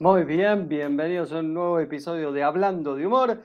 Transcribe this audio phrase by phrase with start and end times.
[0.00, 3.42] Muy bien, bienvenidos a un nuevo episodio de Hablando de Humor.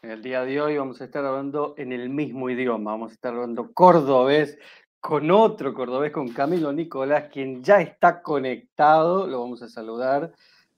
[0.00, 3.34] El día de hoy vamos a estar hablando en el mismo idioma, vamos a estar
[3.34, 4.56] hablando cordobés
[4.98, 10.32] con otro cordobés, con Camilo Nicolás, quien ya está conectado, lo vamos a saludar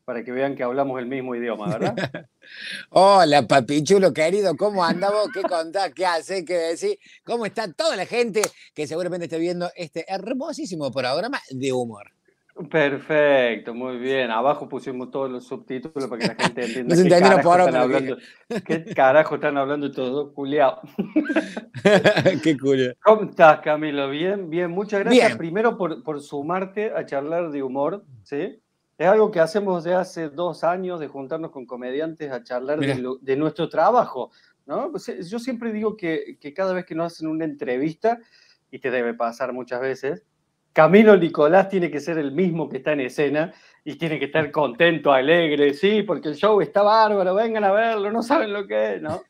[0.04, 1.94] para que vean que hablamos el mismo idioma, ¿verdad?
[2.90, 5.28] Hola, papichulo querido, ¿cómo anda vos?
[5.32, 5.94] ¿Qué contás?
[5.94, 6.44] ¿Qué haces?
[6.44, 6.98] ¿Qué decís?
[7.24, 8.42] ¿Cómo está toda la gente
[8.74, 12.15] que seguramente está viendo este hermosísimo programa de humor?
[12.70, 14.30] Perfecto, muy bien.
[14.30, 17.60] Abajo pusimos todos los subtítulos para que la gente entienda No se qué, carajo por
[17.60, 18.16] están hablando,
[18.64, 20.80] qué carajo están hablando todos dos culiados.
[22.42, 22.96] Qué cool.
[23.04, 24.08] ¿Cómo estás, Camilo?
[24.10, 24.70] Bien, bien.
[24.70, 25.38] Muchas gracias Bien.
[25.38, 28.58] primero por, por sumarte a charlar de humor, ¿sí?
[28.98, 32.94] Es algo que hacemos de hace dos años, de juntarnos con comediantes a charlar de,
[32.96, 34.30] lo- de nuestro trabajo,
[34.64, 34.90] ¿no?
[34.90, 38.18] Pues, eh, yo siempre digo que, que cada vez que nos hacen una entrevista,
[38.70, 40.24] y te debe pasar muchas veces,
[40.76, 44.50] Camilo Nicolás tiene que ser el mismo que está en escena y tiene que estar
[44.50, 48.96] contento, alegre, sí, porque el show está bárbaro, vengan a verlo, no saben lo que
[48.96, 49.22] es, ¿no?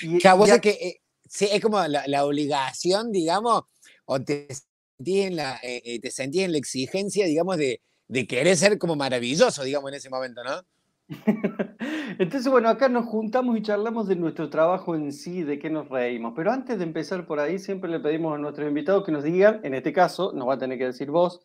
[0.00, 3.64] Y, vos y sabés que eh, sí, es como la, la obligación, digamos,
[4.06, 8.26] o te sentís en la, eh, eh, te sentís en la exigencia, digamos, de, de
[8.26, 10.62] querer ser como maravilloso, digamos, en ese momento, ¿no?
[12.18, 15.88] Entonces, bueno, acá nos juntamos y charlamos de nuestro trabajo en sí, de qué nos
[15.88, 16.34] reímos.
[16.36, 19.60] Pero antes de empezar por ahí, siempre le pedimos a nuestros invitados que nos digan,
[19.64, 21.40] en este caso, nos va a tener que decir vos,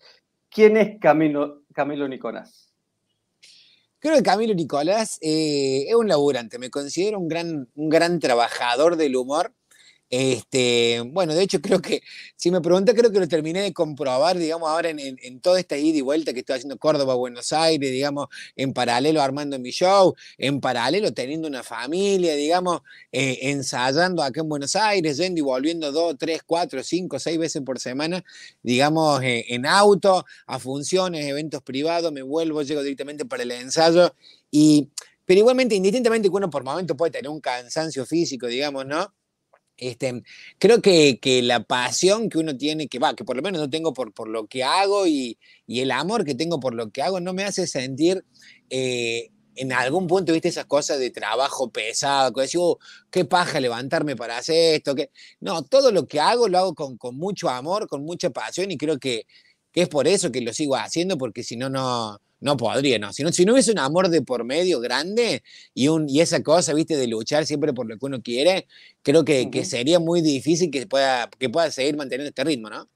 [0.50, 2.74] ¿quién es Camilo, Camilo Nicolás?
[4.00, 8.98] Creo que Camilo Nicolás eh, es un laburante, me considero un gran, un gran trabajador
[8.98, 9.54] del humor.
[10.12, 12.02] Este, bueno, de hecho creo que,
[12.36, 15.78] si me pregunta, creo que lo terminé de comprobar, digamos, ahora en, en- toda esta
[15.78, 20.14] ida y vuelta que estoy haciendo Córdoba, Buenos Aires, digamos, en paralelo armando mi show,
[20.38, 25.92] en paralelo teniendo una familia, digamos, eh, ensayando acá en Buenos Aires, yendo y volviendo
[25.92, 28.24] dos, tres, cuatro, cinco, seis veces por semana,
[28.64, 34.14] digamos, eh, en auto, a funciones, eventos privados, me vuelvo, llego directamente para el ensayo
[34.52, 34.90] y,
[35.26, 39.12] pero igualmente, indistintamente que uno por momento puede tener un cansancio físico, digamos, ¿no?
[39.78, 40.24] Este,
[40.58, 43.70] creo que, que la pasión que uno tiene, que va, que por lo menos no
[43.70, 47.02] tengo por, por lo que hago y, y el amor que tengo por lo que
[47.02, 48.24] hago, no me hace sentir
[48.70, 52.78] eh, en algún punto, viste, esas cosas de trabajo pesado, que decís, "Oh,
[53.12, 56.98] qué paja levantarme para hacer esto, que no, todo lo que hago lo hago con,
[56.98, 59.26] con mucho amor, con mucha pasión y creo que,
[59.76, 63.12] que es por eso que lo sigo haciendo, porque si no, no, no podría, ¿no?
[63.12, 65.44] Si no, si no hubiese un amor de por medio grande
[65.74, 68.68] y, un, y esa cosa, viste, de luchar siempre por lo que uno quiere,
[69.04, 69.68] creo que, que Ujú.
[69.68, 72.88] sería muy difícil que pueda, que pueda seguir manteniendo este ritmo, ¿no?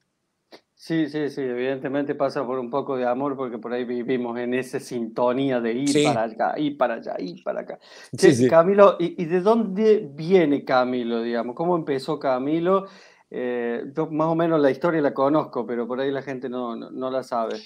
[0.73, 4.53] Sí, sí, sí, evidentemente pasa por un poco de amor porque por ahí vivimos en
[4.53, 6.03] esa sintonía de ir Sí.
[6.05, 7.79] para allá, ir para allá, ir para acá.
[8.17, 8.47] Sí, sí.
[8.47, 11.53] Camilo, ¿y, y de dónde viene Camilo, digamos?
[11.57, 12.85] ¿Cómo empezó Camilo?
[13.31, 16.75] Eh, yo más o menos la historia la conozco, pero por ahí la gente no,
[16.75, 17.61] no, no la sabe.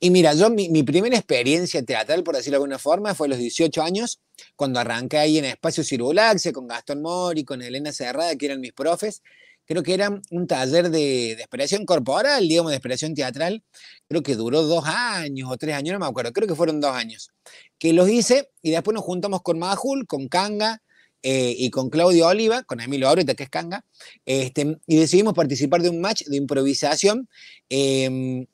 [0.00, 3.30] Y mira, yo mi, mi primera experiencia teatral, por decirlo de alguna forma, fue a
[3.30, 4.20] los 18 años,
[4.54, 8.72] cuando arranqué ahí en Espacio Cirulaxia con Gastón Mori, con Elena Serrada, que eran mis
[8.72, 9.22] profes.
[9.66, 13.62] Creo que era un taller de, de expresión corporal, digamos, de expresión teatral.
[14.08, 16.94] Creo que duró dos años o tres años, no me acuerdo, creo que fueron dos
[16.94, 17.30] años.
[17.78, 20.80] Que los hice y después nos juntamos con Majul, con Kanga
[21.22, 23.84] eh, y con Claudio Oliva, con Emilio Abreta, que es Kanga,
[24.24, 27.28] este, y decidimos participar de un match de improvisación
[27.68, 28.04] eh,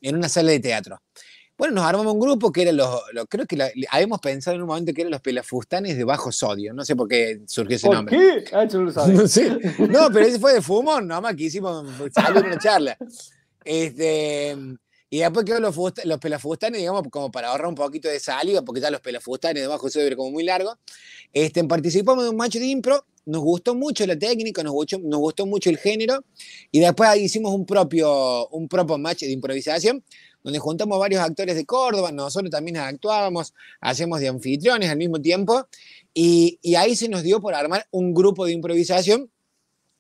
[0.01, 1.01] en una sala de teatro.
[1.57, 4.63] Bueno, nos armamos un grupo que era los, los- creo que la- habíamos pensado en
[4.63, 7.87] un momento que eran los pelafustanes de bajo sodio, no sé por qué surgió ese
[7.87, 8.17] ¿Por nombre.
[8.19, 8.45] qué?
[8.57, 9.15] Ah, yo no lo sabía.
[9.23, 9.51] No sé.
[9.79, 12.97] No, pero ese fue de fumón, nomás que hicimos, salió en una charla.
[13.65, 14.57] Este,
[15.11, 18.63] y después quedó los, fusta- los pelafustanes, digamos, como para ahorrar un poquito de saliva,
[18.63, 20.77] porque ya los pelafustanes de bajo sodio era como muy largo.
[21.33, 25.21] Este, participamos de un match de impro, nos gustó mucho la técnica, nos gustó, nos
[25.21, 26.25] gustó mucho el género,
[26.71, 30.05] y después hicimos un propio, un propio match de improvisación,
[30.43, 35.67] donde juntamos varios actores de Córdoba, nosotros también actuábamos, hacemos de anfitriones al mismo tiempo,
[36.13, 39.31] y, y ahí se nos dio por armar un grupo de improvisación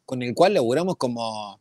[0.04, 1.60] con el cual laburamos como,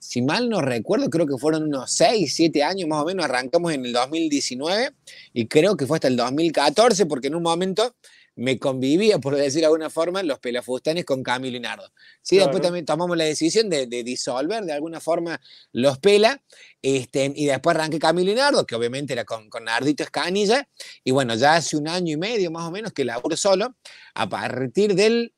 [0.00, 3.72] si mal no recuerdo, creo que fueron unos 6, 7 años más o menos, arrancamos
[3.72, 4.92] en el 2019
[5.34, 7.94] y creo que fue hasta el 2014 porque en un momento
[8.36, 11.92] me convivía, por decir de alguna forma, los pelafustanes con Camilo y Nardo.
[12.22, 12.46] Sí, Claro.
[12.48, 15.38] después también tomamos la decisión de, de disolver de alguna forma
[15.72, 16.42] los pela,
[16.80, 20.66] este, y después arranqué Camilo y Nardo, que obviamente era con, con Nardito Escanilla,
[21.04, 23.76] y bueno, ya hace un año y medio más o menos que laburo solo,
[24.14, 25.34] a partir del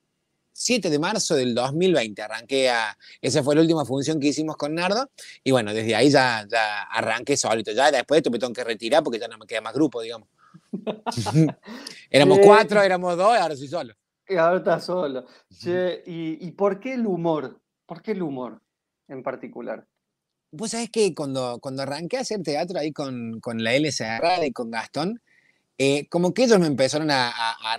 [0.52, 4.74] 7 de marzo del 2020 arranqué a, esa fue la última función que hicimos con
[4.74, 5.10] Nardo,
[5.42, 8.64] y bueno, desde ahí ya, ya arranqué solito, ya después de esto me tengo que
[8.64, 10.28] retirar porque ya no me queda más grupo, digamos.
[12.10, 13.94] éramos cuatro, éramos dos, ahora soy solo.
[14.28, 15.26] Y ahora estás solo.
[15.50, 17.60] Che, ¿y, y por qué el humor?
[17.86, 18.62] ¿Por qué el humor
[19.08, 19.86] en particular?
[20.50, 24.44] Vos sabés que cuando, cuando arranqué a hacer teatro ahí con, con la L Cerrada
[24.44, 25.20] y con Gastón,
[25.84, 27.32] eh, como que ellos me empezaron a,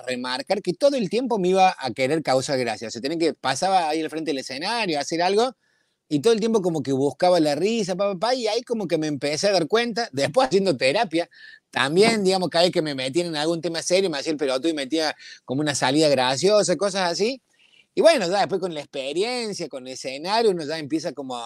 [0.06, 2.90] remarcar que todo el tiempo me iba a querer causar gracia.
[2.90, 5.56] O sea, tenía que pasaba ahí al frente del escenario, a hacer algo,
[6.10, 9.08] y todo el tiempo como que buscaba la risa, papá, y ahí como que me
[9.08, 11.30] empecé a dar cuenta, después haciendo terapia,
[11.72, 14.70] también, digamos, cada vez que me metían en algún tema serio, me hacía el pelotudo
[14.70, 15.16] y metía
[15.46, 17.42] como una salida graciosa, cosas así.
[17.96, 21.38] Y bueno, ya después con la experiencia, con el escenario, uno ya empieza como,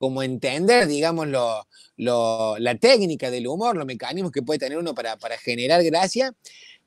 [0.00, 5.18] como entender, digamos, lo, la técnica del humor, los mecanismos que puede tener uno para,
[5.18, 6.34] para generar gracia.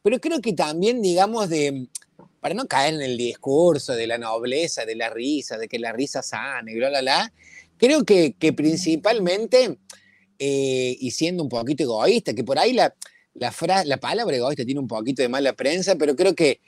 [0.02, 1.90] Pero creo que también, digamos, de,
[2.40, 5.92] para no caer en el discurso de la nobleza, de la risa, de que la
[5.92, 7.34] risa sana y bla, bla, bla,
[7.78, 9.78] creo que, que principalmente,
[10.40, 12.96] eh, y siendo un poquito egoísta, que por ahí la,
[13.36, 13.54] la,
[13.86, 16.62] la palabra egoísta tiene un poquito de mala prensa, pero creo que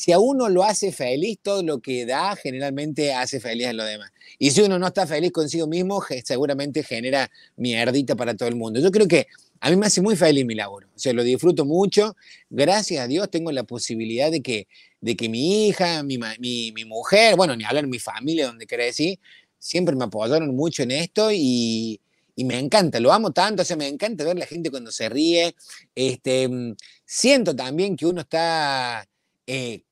[0.00, 3.84] si a uno lo hace feliz, todo lo que da generalmente hace feliz a los
[3.84, 4.10] demás.
[4.38, 8.80] Y si uno no está feliz consigo mismo, seguramente genera mierdita para todo el mundo.
[8.80, 9.26] Yo creo que
[9.60, 10.86] a mí me hace muy feliz mi labor.
[10.96, 12.16] O sea, lo disfruto mucho.
[12.48, 14.68] Gracias a Dios tengo la posibilidad de que
[15.02, 19.20] de que mi hija, mi, mi, mujer, bueno, ni hablar mi familia donde crecí,
[19.58, 22.00] siempre me apoyaron mucho en esto y,
[22.36, 25.10] y, me encanta, lo amo tanto, o sea, me encanta ver la gente cuando se
[25.10, 25.54] ríe.
[25.94, 26.74] Este, mm,
[27.04, 29.06] siento también que uno está,
[29.46, 29.82] eh,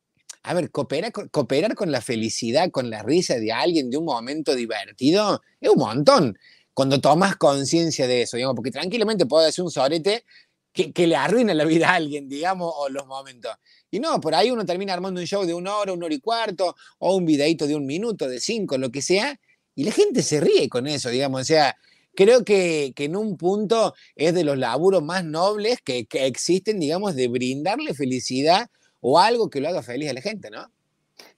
[0.48, 4.54] a ver, cooperar, cooperar con la felicidad, con la risa de alguien, de un momento
[4.54, 6.38] divertido, es un montón.
[6.72, 10.24] Cuando tomas conciencia de eso, digamos, porque tranquilamente puedo hacer un sorete
[10.72, 13.52] que, que, le arruina la vida a alguien, digamos, o los momentos.
[13.90, 16.20] Y no, por ahí uno termina armando un show de una hora, una hora y
[16.20, 19.38] cuarto, o un videito de un minuto, de cinco, lo que sea,
[19.74, 21.42] y la gente se ríe con eso, digamos.
[21.42, 21.76] O sea,
[22.14, 27.28] creo que, en un punto es de los laburos más nobles que, existen, digamos, de
[27.28, 30.70] brindarle felicidad o algo que lo haga feliz a la gente, ¿no?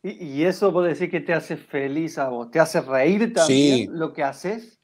[0.03, 4.12] Y, eso puede decir que te hace feliz a vos, te hace reír también lo
[4.12, 4.79] que haces.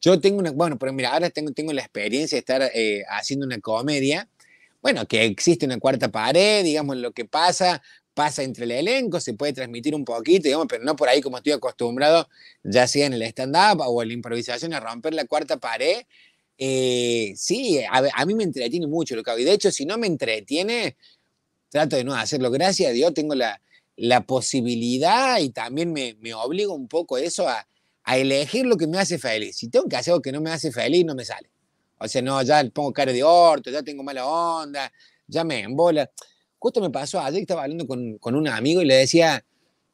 [0.00, 3.46] Yo tengo una, bueno, pero mira, ahora tengo, tengo la experiencia de estar eh, haciendo
[3.46, 4.28] una comedia
[4.86, 7.82] bueno, que existe una cuarta pared, digamos, lo que pasa,
[8.14, 11.38] pasa entre el elenco, se puede transmitir un poquito, digamos, pero no por ahí como
[11.38, 12.28] estoy acostumbrado,
[12.62, 16.02] ya sea en el stand-up o en la improvisación, a romper la cuarta pared.
[16.56, 19.40] Eh, sí, a, mí me entretiene mucho lo que hago.
[19.40, 20.96] Y de hecho, si no me entretiene,
[21.76, 22.50] trato de no hacerlo.
[22.50, 23.60] Gracias a Dios tengo la,
[23.96, 27.66] la posibilidad y también me, me obligo un poco eso a,
[28.02, 29.58] a elegir lo que me hace feliz.
[29.58, 31.50] Si tengo que hacer algo que no me hace feliz, no me sale.
[31.98, 34.90] O sea, no, ya pongo cara de orto, ya tengo mala onda,
[35.26, 36.10] ya me embola.
[36.58, 39.44] Justo me pasó, ayer estaba hablando con, con un amigo y le decía,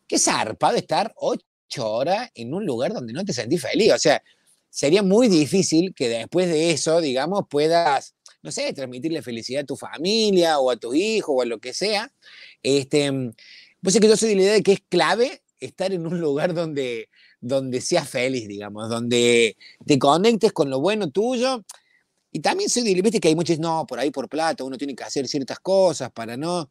[0.06, 3.93] qué zarpado estar ocho horas en un lugar donde no te sentís feliz.
[3.93, 4.23] O sea,
[4.70, 9.77] sería muy difícil que después de eso, digamos, puedas, no sé, transmitirle felicidad a tu
[9.77, 12.12] familia o a tu hijo o a lo que sea.
[12.62, 13.11] Este,
[13.83, 16.21] pues es que yo soy de la idea de que es clave estar en un
[16.21, 17.09] lugar donde,
[17.41, 19.56] donde seas feliz, digamos, donde
[19.87, 21.65] te conectes con lo bueno tuyo
[22.33, 24.97] y también soy de, viste que hay muchos, no, por ahí por plata, uno tiene
[24.97, 26.71] que hacer ciertas cosas para no.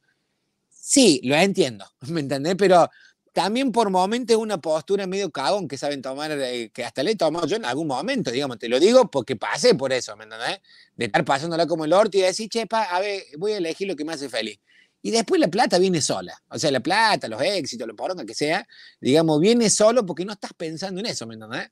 [0.69, 2.55] Sí, lo entiendo, ¿me entendés?
[2.57, 2.89] Pero
[3.33, 7.15] también por momentos una postura medio cagón que saben tomar, eh, que hasta le he
[7.15, 10.59] tomado yo en algún momento, digamos, te lo digo porque pasé por eso, ¿me entendés?
[10.95, 13.95] De estar pasándola como el orto y decir, chepa, a ver, voy a elegir lo
[13.95, 14.59] que me hace feliz.
[15.01, 16.39] Y después la plata viene sola.
[16.49, 18.67] O sea, la plata, los éxitos, lo poronga que sea,
[18.99, 21.71] digamos, viene solo porque no estás pensando en eso, ¿me entendés?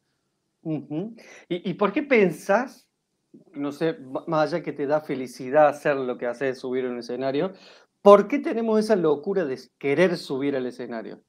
[1.48, 2.90] ¿Y, ¿Y por qué pensás
[3.54, 3.98] no sé,
[4.28, 7.54] más allá que te da felicidad hacer lo que haces, subir a un escenario,
[8.02, 11.22] ¿por qué tenemos esa locura de querer subir al escenario?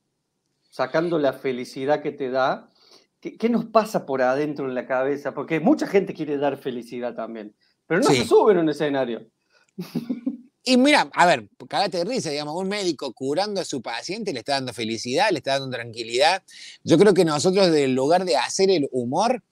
[0.71, 2.71] Sacando la felicidad que te da,
[3.21, 5.35] ¿qué, nos pasa por adentro en la cabeza?
[5.35, 7.55] Porque mucha gente quiere dar felicidad también,
[7.87, 9.27] pero no se sube a un escenario.
[10.62, 14.41] Y mira, a ver, cagate de risa, digamos, un médico curando a su paciente le
[14.41, 16.43] está dando felicidad, le está dando tranquilidad.
[16.85, 19.43] Yo creo que nosotros, en lugar de hacer el humor,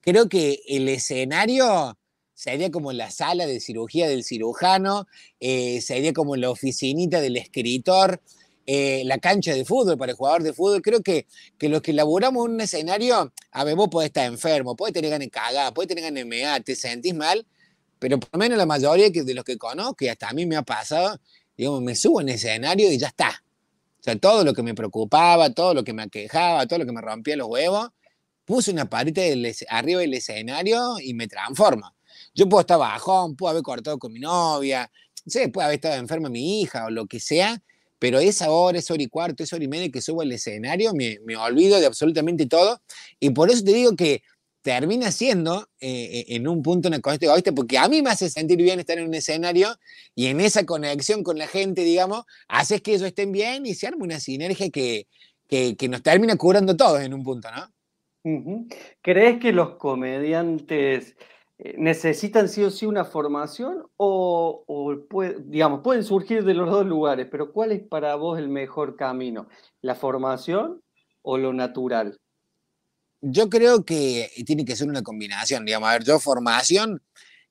[0.00, 1.96] creo que el escenario
[2.34, 5.06] sería como la sala de cirugía del cirujano,
[5.40, 8.20] eh, sería como la oficinita del escritor,
[8.66, 10.82] eh, la cancha de fútbol para el jugador de fútbol.
[10.82, 14.92] Creo que, que los que elaboramos un escenario, a ver, vos podés estar enfermo, podés
[14.92, 17.46] tener ganas de cagar, podés tener ganas de mear, te sentís mal,
[17.98, 20.56] pero por lo menos la mayoría de los que conozco, y hasta a mí me
[20.56, 21.18] ha pasado,
[21.56, 23.42] digamos, me subo en escenario y ya está.
[24.00, 26.92] O sea, todo lo que me preocupaba, todo lo que me aquejaba, todo lo que
[26.92, 27.90] me rompía los huevos,
[28.44, 29.22] puse una parita
[29.68, 31.94] arriba del escenario y me transforma.
[32.34, 34.90] Yo puedo estar bajón, puedo haber cortado con mi novia,
[35.24, 37.62] no sé, puede haber estado enferma mi hija o lo que sea,
[37.98, 40.92] pero esa hora, esa hora y cuarto, esa hora y media que subo al escenario,
[40.94, 42.80] me, me olvido de absolutamente todo.
[43.20, 44.22] Y por eso te digo que
[44.66, 48.28] termina siendo eh, eh, en un punto una cosa egoísta, porque a mí me hace
[48.28, 49.68] sentir bien estar en un escenario
[50.16, 53.86] y en esa conexión con la gente, digamos, haces que ellos estén bien y se
[53.86, 55.06] arma una sinergia que,
[55.48, 57.72] que, que nos termina curando todos en un punto, ¿no?
[59.02, 61.14] ¿Crees que los comediantes
[61.58, 64.64] ¿necesitan sí o sí una formación o,
[65.44, 69.48] digamos, pueden surgir de los dos lugares, pero cuál es para vos el mejor camino?
[69.80, 70.82] ¿La formación
[71.22, 72.18] o lo natural?
[73.22, 77.02] Yo creo que tiene que ser una combinación, digamos, a ver, yo formación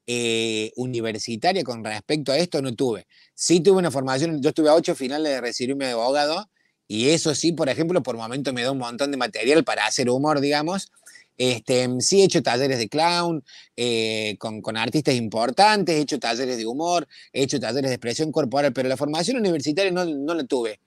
[0.08, 3.08] eh, universitaria con respecto a esto no tuve.
[3.34, 6.48] Sí tuve una formación, yo estuve a ocho finales de recibirme de abogado
[6.88, 10.10] y eso sí, por ejemplo, por momento me da un montón de material para hacer
[10.10, 10.92] humor, digamos.
[11.38, 13.44] Este, sí he hecho talleres de clown
[13.76, 18.32] eh, con, con, artistas importantes, he hecho talleres de humor, he hecho talleres de expresión
[18.32, 20.80] corporal, pero la formación universitaria no, no la tuve.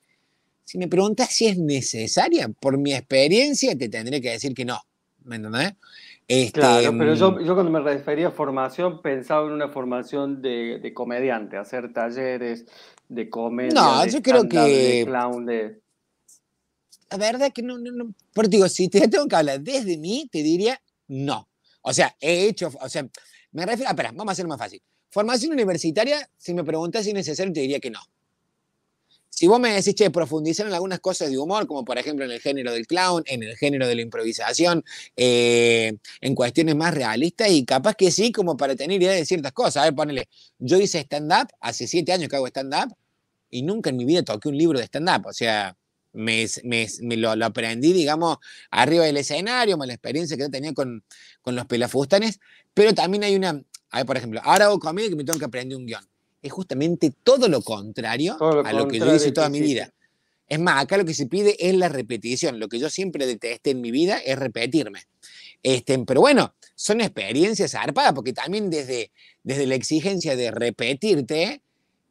[0.64, 4.78] Si me preguntas si es necesaria, por mi experiencia te tendré que decir que no.
[5.24, 5.74] ¿Me entendés?
[6.26, 10.92] Este, claro, pero mm, yo, cuando me refería a formación pensaba en una formación de,
[10.94, 12.66] comediante, hacer talleres
[13.08, 13.72] de comedia.
[13.72, 14.58] No, yo creo que.
[14.58, 15.80] De clown, de.
[17.10, 18.14] La verdad que no, no, no.
[18.34, 21.48] Pero digo, si te tengo que hablar desde mí, te diría no.
[21.82, 22.70] O sea, he hecho.
[22.80, 23.08] O sea,
[23.52, 23.88] me refiero.
[23.88, 24.82] Ah, espera, vamos a hacerlo más fácil.
[25.10, 28.00] Formación universitaria, si me preguntas si es necesario, te diría que no.
[29.30, 32.32] Si vos me decís, che, profundizar en algunas cosas de humor, como por ejemplo en
[32.32, 34.84] el género del clown, en el género de la improvisación,
[35.16, 39.52] eh, en cuestiones más realistas, y capaz que sí, como para tener idea de ciertas
[39.52, 39.76] cosas.
[39.76, 42.94] A ver, ponele, yo hice stand-up, hace siete años que hago stand-up,
[43.48, 45.26] y nunca en mi vida toqué un libro de stand-up.
[45.26, 45.76] O sea,
[46.18, 48.38] me, lo, aprendí, digamos,
[48.70, 51.04] arriba del escenario, más la experiencia que yo tenía con,
[51.42, 52.40] con los pelafustanes,
[52.74, 55.78] pero también hay una, ver, por ejemplo, ahora hago conmigo que me tengo que aprender
[55.78, 56.06] un guion
[56.42, 59.92] es justamente todo lo contrario a lo que yo hice toda mi vida.
[60.48, 62.58] Es más, acá lo que se pide es la repetición.
[62.58, 65.02] Lo que yo siempre detesté en mi vida es repetirme.
[65.62, 69.10] Este, pero bueno, son experiencias zarpadas, porque también desde,
[69.42, 71.60] desde la exigencia de repetirte,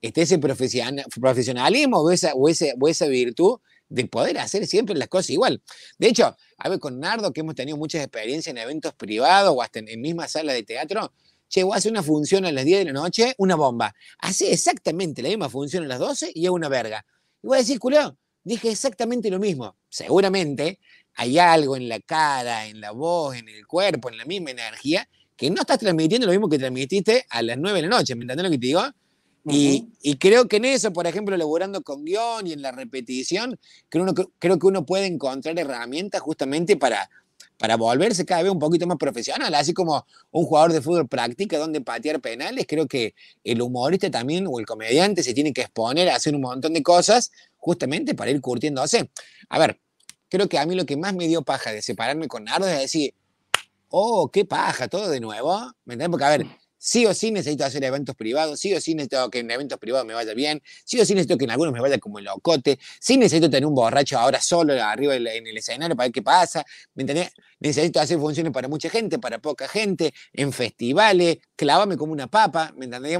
[0.02, 5.62] está ese profesionalismo o esa, virtud de poder hacer siempre las cosas igual.
[5.98, 9.62] De hecho, a ver, con Nardo, que hemos tenido muchas experiencias en eventos privados o
[9.62, 11.14] hasta en, en misma sala de teatro,
[11.48, 13.96] che, voy a hacer una función a las 10 de la noche, una bomba.
[14.20, 17.06] Hace exactamente la misma función a las 12 y es una verga.
[17.42, 19.76] Y voy a decir, culeo, dije exactamente lo mismo.
[19.90, 20.80] Seguramente
[21.16, 25.08] hay algo en la cara, en la voz, en el cuerpo, en la misma energía,
[25.36, 28.24] que no estás transmitiendo lo mismo que transmitiste a las 9 de la noche, ¿me
[28.24, 28.82] entiendes lo que te digo?
[29.46, 33.58] Y, creo que en eso, por ejemplo, elaborando con guion y en la repetición,
[33.90, 34.06] creo,
[34.40, 37.10] creo que uno puede encontrar herramientas justamente para,
[37.58, 41.58] para volverse cada vez un poquito más profesional, así como un jugador de fútbol practica
[41.58, 46.10] donde patear penales, creo que el humorista también o el comediante se tiene que exponer
[46.10, 49.10] a hacer un montón de cosas justamente para ir curtiéndose.
[49.50, 49.80] A ver,
[50.30, 52.80] creo que a mí lo que más me dio paja de separarme con Nardo es
[52.80, 53.14] decir,
[53.90, 56.10] oh, qué paja, todo de nuevo, ¿me entiendes?
[56.10, 59.40] Porque a ver, sí o sí necesito hacer eventos privados, sí o sí necesito que
[59.40, 61.98] en eventos privados me vaya bien, sí o sí necesito que en algunos me vaya
[61.98, 66.08] como el locote, sí necesito tener un borracho ahora solo arriba en el escenario para
[66.08, 67.32] ver qué pasa, ¿me entendés?
[67.60, 72.74] Necesito hacer funciones para mucha gente, para poca gente, en festivales, clávame como una papa,
[72.78, 73.18] ¿me entendés?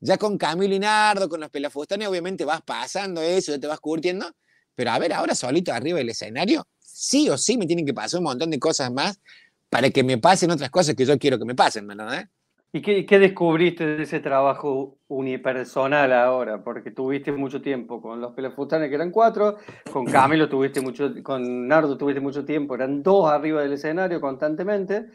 [0.00, 3.80] ya con Camilo y Nardo, con los pelafustanes, obviamente vas pasando eso, ya te vas
[3.80, 4.26] curtiendo,
[4.74, 8.18] pero a ver, ahora solito arriba del escenario, sí o sí me tienen que pasar
[8.18, 9.20] un montón de cosas más
[9.68, 12.28] para que me pasen otras cosas que yo quiero que me pasen, ¿me entendés?
[12.72, 16.62] ¿Y qué, descubriste de ese trabajo unipersonal ahora?
[16.62, 19.56] Porque tuviste mucho tiempo con los Pelafustanes, que eran cuatro,
[19.92, 25.06] con Camilo tuviste mucho, con Nardo tuviste mucho tiempo, eran dos arriba del escenario constantemente,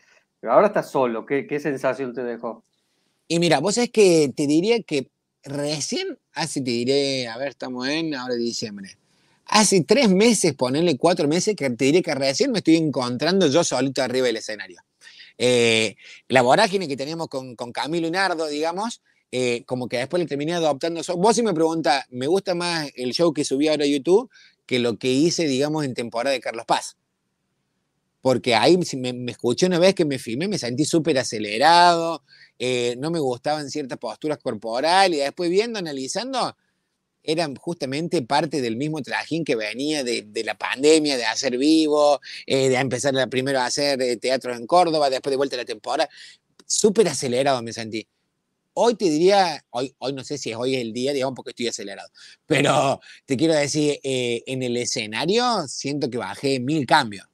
[0.41, 1.25] pero ahora estás solo.
[1.25, 2.61] ¿Qué, sensación te dejó?
[3.29, 5.07] Y mira, vos es que te diría que
[5.43, 8.97] recién, así te diré, a ver, estamos en ahora de diciembre.
[9.45, 13.63] Hace tres meses, ponerle cuatro meses, que te diré que recién me estoy encontrando yo
[13.63, 14.81] solito arriba del escenario.
[15.37, 15.95] Eh,
[16.27, 19.01] la vorágine que teníamos con, Camilo y Nardo, digamos,
[19.31, 21.01] eh, como que después le terminé adoptando.
[21.17, 24.29] Vos si me pregunta, me gusta más el show que subí ahora a YouTube
[24.65, 26.97] que lo que hice, digamos, en temporada de Carlos Paz.
[28.21, 32.23] Porque ahí me, me escuché una vez que me filmé, me sentí súper acelerado,
[32.57, 36.55] eh, no me gustaban ciertas posturas corporales, y después viendo, analizando,
[37.25, 42.69] eran justamente parte del mismo trajín que venía de, la pandemia, de hacer vivo, eh,
[42.69, 46.09] de empezar primero a hacer eh, teatro en Córdoba, después de vuelta a la temporada.
[46.65, 48.07] Súper acelerado me sentí.
[48.73, 51.67] Hoy te diría, hoy, hoy no sé si hoy es el día, digamos, porque estoy
[51.67, 52.09] acelerado,
[52.45, 57.25] pero te quiero decir, eh, en el escenario siento que bajé mil cambios.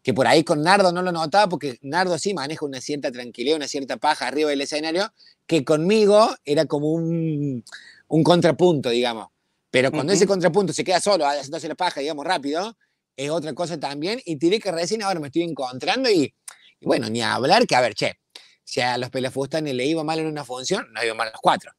[0.00, 3.56] Que por ahí con Nardo no lo notaba, porque Nardo sí maneja una cierta tranquilidad,
[3.56, 5.12] una cierta paja arriba del escenario,
[5.46, 7.64] que conmigo era como un,
[8.08, 9.28] un contrapunto, digamos.
[9.70, 12.76] Pero cuando ese contrapunto se queda solo, haciéndose la paja, digamos, rápido,
[13.16, 14.20] es otra cosa también.
[14.24, 16.34] Y diré que recién ahora me estoy encontrando y,
[16.80, 18.18] bueno, ni a hablar que, a ver, che,
[18.64, 21.40] si a los pelafustanes le iba mal en una función, no iba mal a los
[21.40, 21.72] cuatro.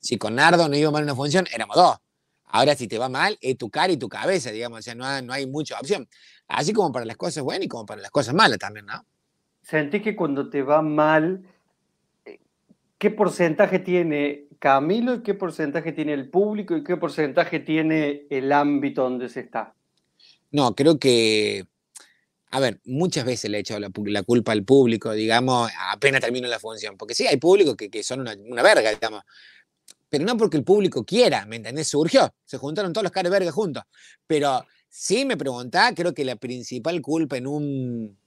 [0.00, 1.96] Si con Nardo no iba mal en una función, éramos dos.
[2.46, 5.04] Ahora, si te va mal, es tu cara y tu cabeza, digamos, o sea, no
[5.04, 6.08] hay, no hay mucha opción.
[6.46, 9.04] Así como para las cosas buenas y como para las cosas malas también, ¿no?
[9.68, 11.44] sentí que cuando te va mal,
[12.98, 18.52] ¿qué porcentaje tiene Camilo y qué porcentaje tiene el público y qué porcentaje tiene el
[18.52, 19.74] ámbito donde se está?
[20.50, 21.66] No, creo que,
[22.50, 26.58] a ver, muchas veces le he echado la, culpa al público, digamos, apenas termino la
[26.58, 29.22] función, porque sí, hay públicos que, son una, una, verga, digamos,
[30.08, 31.88] pero no porque el público quiera, ¿me entendés?
[31.88, 33.84] Surgió, se juntaron todos los caras verga juntos,
[34.26, 38.18] pero sí me preguntaba, creo que la principal culpa en un,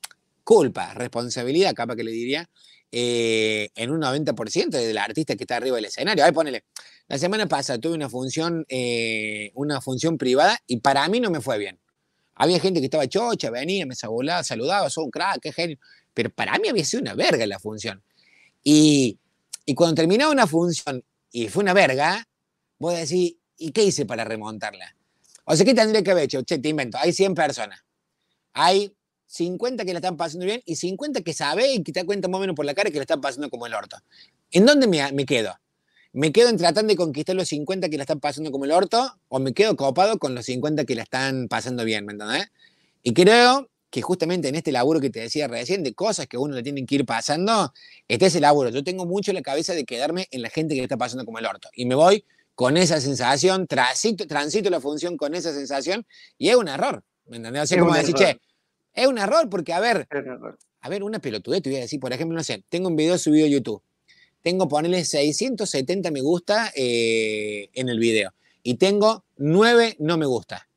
[0.44, 2.50] culpa, responsabilidad, capaz que le diría,
[2.92, 6.26] eh, en un 90% del artista que está arriba del escenario.
[6.26, 6.66] Ahí ponele,
[7.08, 11.42] la semana pasada tuve una función, eh, una función privada y para mí no me
[11.42, 11.80] fue bien.
[12.36, 15.78] Había gente que estaba chocha, venía, me saludaba, saludaba, sos un crack, qué genio.
[16.14, 18.04] Pero para mí había sido una verga la función.
[18.64, 19.18] Y,
[19.66, 22.28] y cuando terminaba una función y fue una verga,
[22.78, 24.96] voy a decir, ¿y qué hice para remontarla?
[25.46, 26.42] O sea, ¿qué tendría que haber hecho?
[26.42, 27.84] Che, te invento, hay 100 personas.
[28.54, 28.94] Hay
[29.32, 32.28] 50 que la están pasando bien y 50 que sabe y que te da cuenta
[32.28, 33.98] más o menos por la cara que la están pasando como el orto.
[34.52, 35.56] ¿En dónde me, me quedo?
[36.12, 39.16] ¿Me quedo en tratando de conquistar los 50 que la están pasando como el orto
[39.30, 42.06] o me quedo copado con los 50 que la están pasando bien?
[42.06, 42.52] ¿Me entendés?
[43.04, 46.54] Y creo que justamente en este laburo que te decía recién, de cosas que uno
[46.54, 47.74] le tienen que ir pasando,
[48.10, 48.70] está ese laburo.
[48.70, 51.24] Yo tengo mucho en la cabeza de quedarme en la gente que le está pasando
[51.24, 51.70] como el orto.
[51.74, 56.06] Y me voy con esa sensación, transito, transito la función con esa sensación
[56.38, 57.04] y es un error.
[57.26, 57.64] ¿Me entendés?
[57.64, 58.42] O sea, como decir, che,
[58.94, 60.08] es un error porque, a ver,
[60.82, 63.18] a ver, una pelotudez te voy a decir, por ejemplo, no sé, tengo un video
[63.18, 63.82] subido a YouTube,
[64.42, 68.34] tengo, ponerle 670 me gusta eh, en el video
[68.64, 70.68] y tengo 9 no me gusta.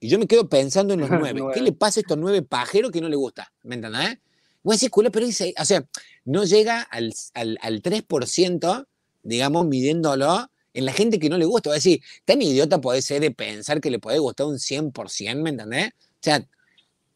[0.00, 1.42] Y yo me quedo pensando en los 9.
[1.54, 3.52] ¿Qué le pasa a estos 9 pajeros que no le gusta?
[3.62, 4.18] ¿Me entendés?
[4.62, 5.86] Voy a decir, culo, pero dice, o sea,
[6.24, 8.86] no llega al, al, al 3%,
[9.22, 11.70] digamos, midiéndolo en la gente que no le gusta.
[11.70, 15.42] Voy a decir, tan idiota puede ser de pensar que le puede gustar un 100%,
[15.42, 15.88] ¿me entendés?
[15.88, 16.46] O sea,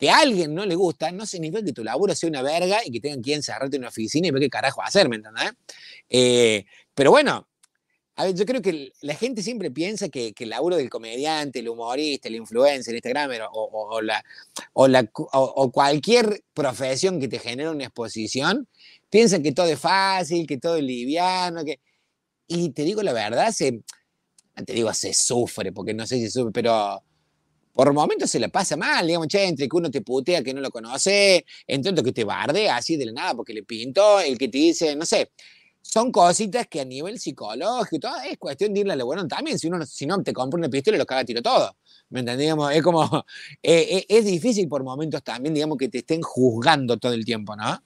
[0.02, 2.90] que a alguien no le gusta, no significa que tu laburo sea una verga y
[2.90, 5.52] que tengan que encerrarte en una oficina y ver qué carajo hacer, ¿me entendés?
[6.11, 7.47] Eh, pero bueno,
[8.16, 11.68] a ver, yo creo que la gente siempre piensa que, el laburo del comediante, el
[11.68, 14.24] humorista, el influencer, el Instagramer o, la,
[14.72, 18.66] o, cualquier profesión que te genere una exposición,
[19.09, 21.79] piensan que todo es fácil, que todo es liviano, que...
[22.48, 23.83] Y te digo la verdad, se,
[24.66, 27.05] te digo, se sufre, porque no sé si sufre, pero
[27.72, 30.61] por momentos se le pasa mal, digamos, che, entre que uno te putea que no
[30.61, 34.37] lo conoce, entre otro que te barde así de la nada porque le pinto, el
[34.37, 35.30] que te dice, no sé,
[35.80, 39.26] son cositas que a nivel psicológico y todo, es cuestión de irle a lo bueno
[39.26, 41.74] también, si uno si no te compra una pistola lo caga tiro todo,
[42.11, 42.72] ¿me entendíamos?
[42.72, 43.02] Es como,
[43.62, 47.56] eh, eh, es difícil por momentos también, digamos, que te estén juzgando todo el tiempo,
[47.56, 47.82] ¿no?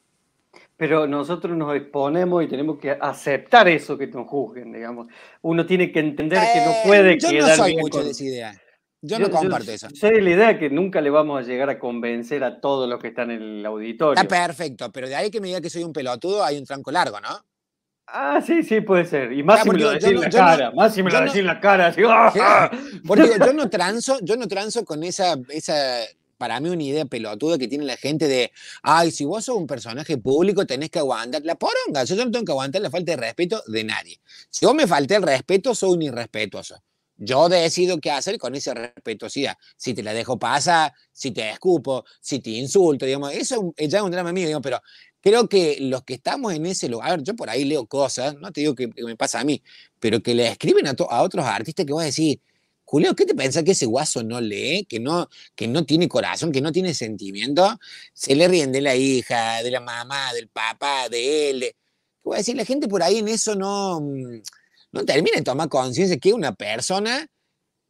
[0.77, 5.07] Pero nosotros nos exponemos y tenemos que aceptar eso que nos juzguen, digamos.
[5.41, 8.25] Uno tiene que entender que no puede eh, yo quedar no soy mucho de esa
[8.25, 8.63] idea.
[9.03, 9.89] Yo, no comparto eso.
[9.95, 13.09] Sé la idea que nunca le vamos a llegar a convencer a todos los que
[13.09, 14.21] están en el auditorio.
[14.21, 16.91] Está perfecto, pero de ahí que me diga que soy un pelotudo hay un tranco
[16.91, 17.45] largo, ¿no?
[18.09, 19.33] Ah, sí, sí, puede ser.
[19.33, 21.47] Y más si me lo decís en la cara, más si me lo decís en
[21.47, 21.89] la cara.
[21.89, 22.71] Así, ¡ah!
[23.05, 25.75] Porque yo no transo, yo no transo con esa, esa,
[26.39, 29.67] para mí, una idea pelotuda que tiene la gente de, ay, si vos sos un
[29.67, 32.05] personaje público, tenés que aguantar la poronga.
[32.05, 34.21] Yo no tengo que aguantar la falta de respeto de nadie.
[34.51, 36.81] Si vos me falté el respeto, soy un irrespetuoso.
[37.19, 39.57] Yo decido qué hacer con esa respetuosidad.
[39.77, 44.05] Si te la dejo pasar, si te escupo, si te insulto, digamos, eso ya es
[44.05, 44.81] un drama mío, pero
[45.21, 48.61] creo que los que estamos en ese lugar, yo por ahí leo cosas, no te
[48.61, 49.63] digo que, me pasa a mí,
[49.99, 52.41] pero que le escriben a, otros artistas que voy a decir,
[52.85, 56.53] Julio, ¿qué te piensas que ese guaso no lee, que no, que no tiene corazón,
[56.53, 57.79] que no tiene sentimiento?
[58.15, 61.75] Se le ríen de la hija, de la mamá, del papá, de él.
[62.23, 62.57] voy a decir?
[62.57, 64.43] La gente por ahí en eso no mm,
[64.93, 67.29] no termina de tomar conciencia que es una persona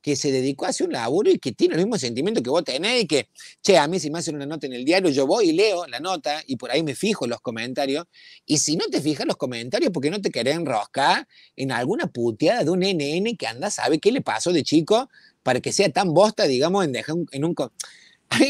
[0.07, 2.63] que se dedicó a hacer un laburo y que tiene el mismo sentimiento que vos
[2.63, 3.29] tenés y que,
[3.61, 5.85] che, a mí si me hacen una nota en el diario, yo voy y leo
[5.89, 8.05] la nota y por ahí me fijo los comentarios.
[8.47, 12.63] Y si no te fijas los comentarios, porque no te querés enroscar en alguna puteada
[12.63, 15.11] de un NN que anda, sabe qué le pasó de chico
[15.43, 17.57] para que sea tan bosta, digamos, en dejar en un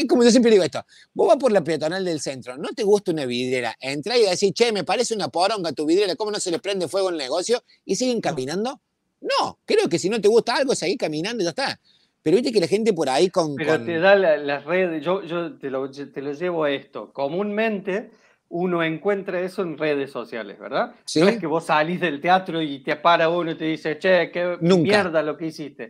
[0.07, 3.11] como yo siempre digo esto, vos vas por la peatonal del centro, no te gusta
[3.11, 6.51] una vidriera, entra y decís, che, me parece una poronga tu vidriera, ¿cómo no se
[6.51, 7.63] le prende fuego el negocio?
[7.85, 8.81] Y siguen caminando.
[9.21, 11.79] No, creo que si no te gusta algo, seguís caminando y ya está.
[12.21, 13.55] Pero viste que la gente por ahí con...
[13.55, 17.11] Pero te da las redes, yo, yo te, lo, te lo llevo a esto.
[17.13, 18.11] Comúnmente
[18.49, 20.93] uno encuentra eso en redes sociales, ¿verdad?
[21.05, 21.21] ¿Sí?
[21.21, 24.31] No es que vos salís del teatro y te para uno y te dice, che,
[24.31, 25.89] qué mierda lo que hiciste.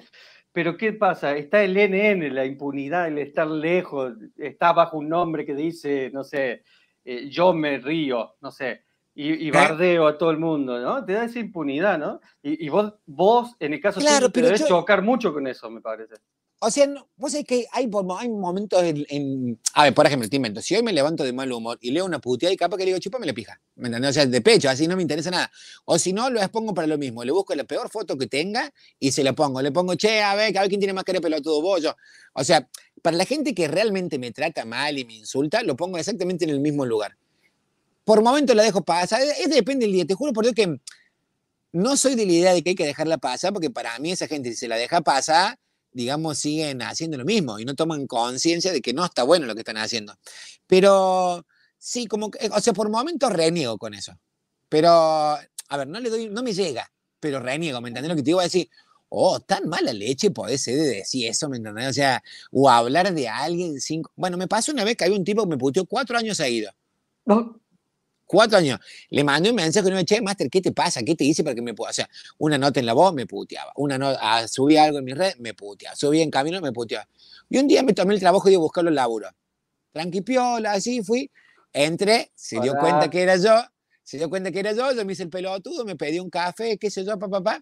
[0.51, 1.35] Pero ¿qué pasa?
[1.35, 6.23] Está el NN, la impunidad, el estar lejos, está bajo un nombre que dice, no
[6.23, 6.63] sé,
[7.05, 8.83] eh, yo me río, no sé,
[9.19, 11.03] y, bardeo a todo el mundo, ¿no?
[11.03, 12.21] Te da esa impunidad, ¿no?
[12.43, 16.15] Y, vos, vos, en el caso claro, te debes chocar mucho con eso, me parece.
[16.59, 17.87] O sea, vos sabés que hay,
[18.19, 21.51] hay momentos en, A ver, por ejemplo, te invento, si hoy me levanto de mal
[21.51, 23.61] humor y leo una puteada y capaz que le digo, chupa, me la pija.
[23.75, 24.09] ¿Me entendés?
[24.09, 25.51] O sea, de pecho, así no me interesa nada.
[25.85, 27.23] O si no, lo expongo para lo mismo.
[27.23, 29.61] Le busco la peor foto que tenga y se la pongo.
[29.61, 31.95] Le pongo, che, a ver, a ver quién tiene más cara de pelotudo, vos, yo.
[32.33, 32.67] O sea,
[33.03, 36.49] para la gente que realmente me trata mal y me insulta, lo pongo exactamente en
[36.49, 37.17] el mismo lugar.
[38.03, 39.21] Por momentos la dejo pasar.
[39.21, 40.05] Es, depende del día.
[40.05, 40.79] Te juro por Dios que
[41.71, 44.27] no soy de la idea de que hay que dejarla pasar, porque para mí esa
[44.27, 45.59] gente, si se la deja pasar
[45.97, 49.55] digamos, siguen haciendo lo mismo y no toman conciencia de que no está bueno lo
[49.55, 50.15] que están haciendo.
[50.67, 51.45] Pero
[51.77, 54.17] sí, como que, o sea, por momentos reniego con eso.
[54.69, 58.21] Pero, a ver, no le doy, no me llega, pero reniego, ¿me entendés lo que
[58.21, 58.39] te digo?
[58.39, 58.69] A decir,
[59.09, 61.89] oh, tan mala leche puede ser de decir eso, ¿me entendés?
[61.89, 64.11] O sea, o hablar de alguien cinco.
[64.15, 66.73] Bueno, me pasó una vez que había un tipo que me puteó cuatro años seguidos.
[67.25, 67.56] No
[68.27, 68.79] cuatro años.
[69.09, 71.01] Le mandé un mensaje y me che, Master, ¿qué te pasa?
[71.01, 71.89] ¿Qué te hice para que me pueda?
[71.89, 73.71] O sea, una nota en la voz, me puteaba.
[73.77, 75.95] Una nota, ah, subí algo en mi red, me puteaba.
[75.95, 77.07] Subí en camino, me puteaba.
[77.49, 79.29] Y un día me tomé el trabajo de ir a buscarlo en laburo.
[79.93, 81.31] Tranquipiola, así fui.
[81.73, 83.61] Entré, se dio cuenta que era yo,
[84.03, 86.77] se dio cuenta que era yo, yo me hice el pelotudo, me pedí un café,
[86.77, 87.61] qué sé yo, papá, papá.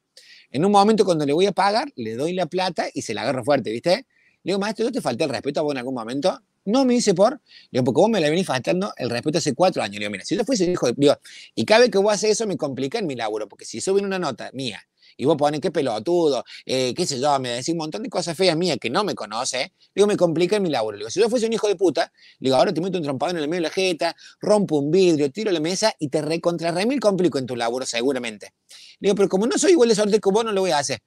[0.51, 3.23] En un momento cuando le voy a pagar, le doy la plata y se la
[3.23, 4.05] agarro fuerte, ¿viste?
[4.43, 6.39] Le digo, maestro, ¿no te falté el respeto a vos en algún momento?
[6.65, 7.39] No me dice por,
[7.71, 9.99] digo, porque vos me la venís faltando el respeto hace cuatro años.
[9.99, 10.93] Digo, mira, si yo fuese hijo de.
[10.97, 11.15] Digo,
[11.53, 14.03] y cada vez que vos haces eso me complica en mi laburo, porque si suben
[14.03, 14.81] una nota mía
[15.15, 18.35] y vos pones qué pelotudo, eh, qué sé yo, me decís un montón de cosas
[18.35, 20.97] feas mías que no me conoce, digo, me complica en mi laburo.
[20.97, 23.37] Digo, si yo fuese un hijo de puta, digo, ahora te meto un trompado en
[23.37, 26.99] el medio de la jeta, rompo un vidrio, tiro la mesa y te recontra remil
[26.99, 28.53] complico en tu laburo, seguramente.
[28.99, 30.99] Digo, pero como no soy igual de suerte que vos, no lo voy a hacer.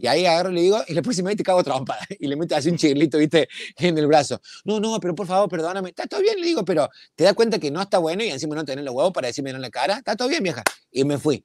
[0.00, 1.98] Y ahí agarro y le digo, y la próxima vez te cago trompa.
[2.20, 4.40] Y le meto así un chirlito, viste, en el brazo.
[4.64, 5.88] No, no, pero por favor, perdóname.
[5.90, 8.54] Está todo bien, le digo, pero te das cuenta que no está bueno y encima
[8.54, 9.98] no tenés los huevos para decirme en la cara.
[9.98, 10.62] Está todo bien, vieja.
[10.92, 11.44] Y me fui.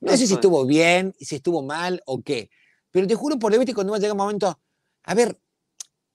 [0.00, 2.50] No sé si estuvo bien, si estuvo mal o qué.
[2.90, 4.60] Pero te juro por Dios, viste, cuando llega un momento,
[5.04, 5.38] a ver,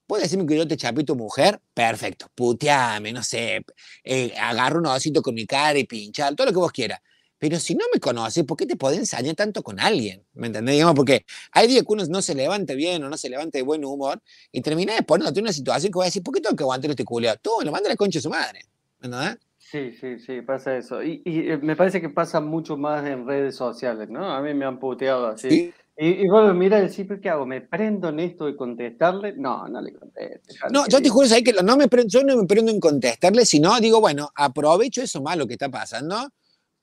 [0.06, 1.60] ¿puedes decirme que yo te chapé tu mujer?
[1.74, 3.66] Perfecto, puteame, no sé,
[4.04, 7.00] eh, agarro un osito con mi cara y pinchar, todo lo que vos quieras.
[7.44, 10.24] Pero si no me conoces, ¿por qué te podés ensañar tanto con alguien?
[10.34, 10.76] ¿Me entendés?
[10.76, 13.66] Digamos, porque hay días que uno no se levante bien o no se levante de
[13.66, 16.56] buen humor y termina poniéndote en una situación que voy a decir, ¿por qué tengo
[16.56, 17.38] que aguantar este culiado?
[17.42, 18.62] Tú, lo manda la concha de su madre.
[18.98, 19.38] ¿Verdad?
[19.58, 21.04] Sí, sí, sí, pasa eso.
[21.04, 24.26] Y, eh, me parece que pasa mucho más en redes sociales, ¿no?
[24.32, 25.74] A mí me han puteado así.
[25.98, 27.46] Y, vos mira decís, ¿qué hago?
[27.46, 29.34] ¿Me prendo en esto de contestarle?
[29.36, 30.60] No, no le contestes.
[30.72, 33.78] No, yo te juro, que no me prendo, yo no me prendo en contestarle, sino
[33.82, 36.30] digo, bueno, aprovecho eso malo que está pasando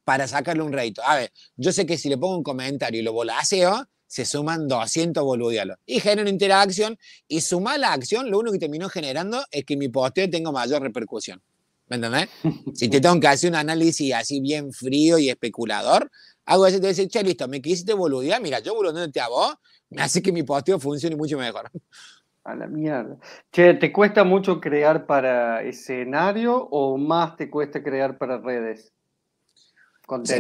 [0.05, 1.03] para sacarle un rédito.
[1.05, 4.67] A ver, yo sé que si le pongo un comentario y lo volaseo, se suman
[4.67, 5.79] 200 boludialos.
[5.87, 9.89] Y genero interacción, y su mala acción, lo único que terminó generando es que mi
[9.89, 11.41] posteo tenga mayor repercusión.
[11.89, 12.29] ¿Me entendés?
[12.75, 16.11] si te tengo que hacer un análisis así bien frío y especulador,
[16.45, 19.55] hago eso y te decir, che, listo, me quisiste boludear, mira, yo boludeándote a vos,
[19.91, 21.71] me hace que mi posteo funcione mucho mejor.
[22.43, 23.17] A la mierda.
[23.53, 28.93] Che, ¿te cuesta mucho crear para escenario o más te cuesta crear para redes?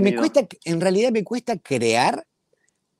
[0.00, 2.26] Me cuesta, en realidad me cuesta crear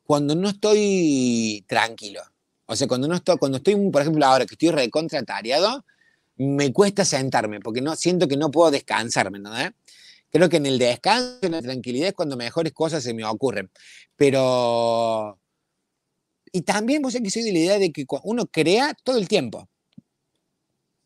[0.04, 2.20] cuando no estoy tranquilo.
[2.66, 5.85] O sea, cuando no estoy, cuando estoy, por ejemplo, ahora que estoy recontratariado,
[6.37, 9.52] me cuesta sentarme, porque no, siento que no puedo descansarme, ¿no?
[10.30, 13.70] Creo que en el descanso, en la tranquilidad es cuando mejores cosas se me ocurren.
[14.16, 15.38] Pero.
[16.52, 19.28] Y también vos sé que soy de la idea de que uno crea todo el
[19.28, 19.68] tiempo.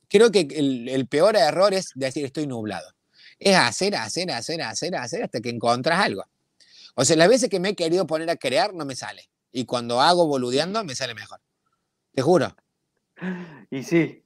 [0.09, 2.94] Creo que el, el peor error es decir estoy nublado
[3.39, 6.25] es hacer, hacer, hacer, hacer, hacer hasta que encuentras algo.
[6.95, 9.29] O sea, las veces que me he querido poner a crear no me sale.
[9.53, 11.41] Y cuando hago boludeando me sale mejor.
[12.13, 12.55] Te juro.
[13.71, 14.25] Y sí.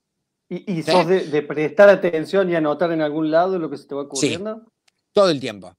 [0.51, 4.03] ¿Y, sos de, prestar atención y anotar en algún lado lo que se te va
[4.03, 4.63] ocurriendo?
[5.13, 5.77] todo el tiempo.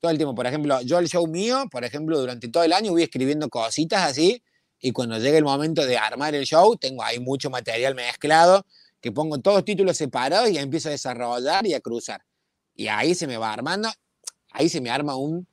[0.00, 0.34] Todo el tiempo.
[0.34, 4.02] Por ejemplo, yo el show mío, por ejemplo, durante todo el año voy escribiendo cositas
[4.02, 4.42] así
[4.80, 8.64] y cuando llegue el momento de armar el show, tengo ahí mucho material mezclado,
[9.00, 12.22] que pongo todos títulos separados y empiezo a desarrollar y a cruzar.
[12.78, 13.88] Y ahí se me va armando,
[14.52, 15.44] ahí se me arma un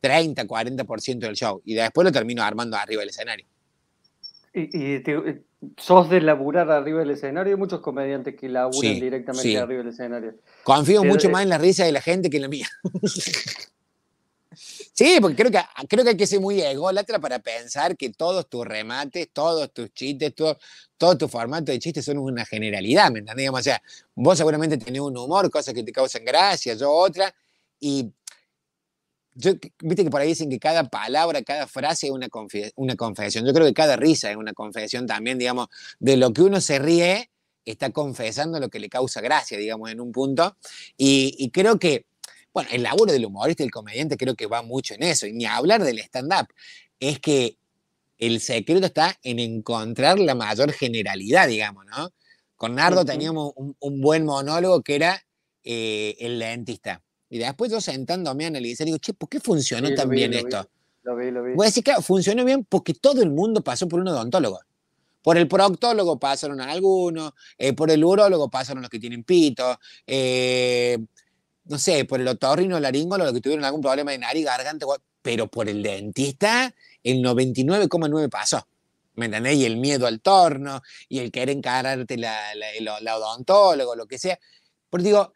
[0.00, 1.62] 30, 40% del show.
[1.64, 3.46] Y después lo termino armando arriba del escenario.
[4.52, 5.42] ¿Y, eh,
[5.76, 7.54] sos de laburar arriba del escenario?
[7.54, 10.34] Hay muchos comediantes que laburan directamente arriba del escenario.
[10.64, 12.68] Confío mucho más en la risa de la gente que en la mía.
[14.96, 18.48] Sí, porque creo que, creo que hay que ser muy ególatra para pensar que todos
[18.48, 20.56] tus remates, todos tus chistes, todo,
[20.96, 23.50] todo tu formato de chistes son una generalidad, ¿me entendés?
[23.52, 23.82] O sea,
[24.14, 27.34] vos seguramente tenés un humor, cosas que te causan gracia, yo otra,
[27.80, 28.12] y
[29.34, 32.28] yo, viste que por ahí dicen que cada palabra, cada frase es una,
[32.76, 33.44] una confesión.
[33.44, 36.78] Yo creo que cada risa es una confesión también, digamos, de lo que uno se
[36.78, 37.30] ríe,
[37.64, 40.56] está confesando lo que le causa gracia, digamos, en un punto.
[40.96, 42.06] Y, y creo que
[42.54, 45.32] bueno, el laburo del humorista y el comediante creo que va mucho en eso, y
[45.32, 46.46] ni hablar del stand-up.
[47.00, 47.58] Es que
[48.16, 52.10] el secreto está en encontrar la mayor generalidad, digamos, ¿no?
[52.54, 55.20] Con Nardo teníamos un, buen monólogo que era
[55.64, 57.02] eh, el dentista.
[57.28, 60.70] Y después yo sentándome a analizar, digo, che, ¿por qué funcionó tan bien esto?
[61.02, 61.54] Lo vi, lo vi.
[61.54, 64.60] Voy a decir, claro, funcionó bien porque todo el mundo pasó por un odontólogo.
[65.24, 70.98] Por el proctólogo pasaron algunos, eh, por el urólogo pasaron los que tienen pito, eh,
[71.66, 74.86] no sé, por el otorrino, laringólogo, los que tuvieron algún problema de nariz, garganta,
[75.22, 78.66] pero por el dentista, el 99,9 pasó.
[79.16, 79.56] ¿Me entendés?
[79.56, 84.38] Y el miedo al torno, y el querer encararte la, la, odontólogo, lo que sea.
[84.90, 85.32] Porque digo,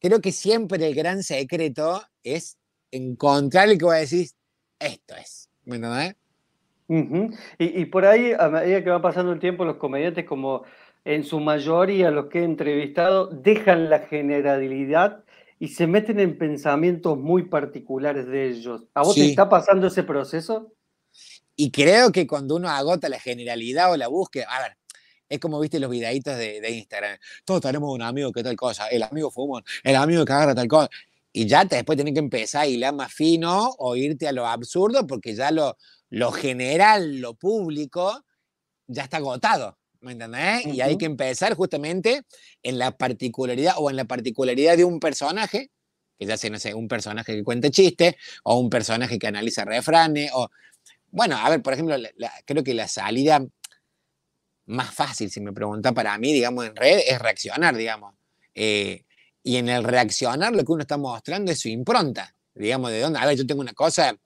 [0.00, 2.58] creo que siempre el gran secreto es
[2.90, 4.28] encontrar el que voy a decir,
[4.78, 5.48] esto es.
[5.64, 6.16] ¿Me entendés?
[7.58, 10.64] y, por ahí, a medida que va pasando el tiempo, los comediantes, como
[11.04, 15.24] en su mayoría los que he entrevistado, dejan la generalidad
[15.64, 18.82] y se meten en pensamientos muy particulares de ellos.
[18.92, 20.74] ¿A vos te está pasando ese proceso?
[21.56, 24.76] Y creo que cuando uno agota la generalidad o la búsqueda, a ver,
[25.26, 27.16] es como viste los videitos de, de Instagram.
[27.46, 30.68] Todos tenemos un amigo que tal cosa, el amigo fumón, el amigo que agarra tal
[30.68, 30.90] cosa.
[31.32, 34.46] Y ya te, después tenés que empezar a hilar más fino o irte a lo
[34.46, 35.78] absurdo porque ya lo,
[36.10, 38.22] lo general, lo público,
[38.86, 40.66] ya está agotado, ¿me entendés?
[40.66, 42.22] Y hay que empezar justamente
[42.62, 45.70] en la particularidad o en la particularidad de un personaje,
[46.18, 48.14] que ya sea, no sé, un personaje que cuenta chistes,
[48.44, 50.48] o un personaje que analiza refranes, o...
[51.10, 51.96] Bueno, a ver, por ejemplo,
[52.44, 53.40] creo que la salida
[54.66, 58.14] más fácil, si me pregunta para mí, digamos, en red, es reaccionar, digamos.
[58.54, 59.04] Eh,
[59.42, 63.18] y en el reaccionar lo que uno está mostrando es su impronta, digamos, de dónde.
[63.18, 64.16] A ver, yo tengo una cosa,